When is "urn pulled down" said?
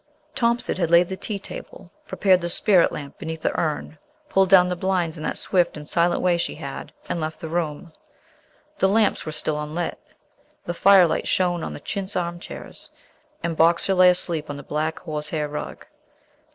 3.55-4.67